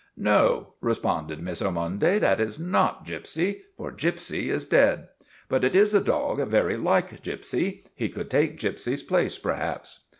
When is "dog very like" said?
6.01-7.21